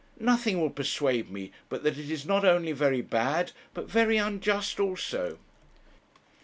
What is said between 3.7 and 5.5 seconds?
but very unjust also.'